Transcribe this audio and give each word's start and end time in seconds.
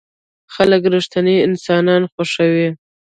خلک 0.55 0.81
رښتيني 0.93 1.35
انسانان 1.47 2.01
خوښوي. 2.11 2.67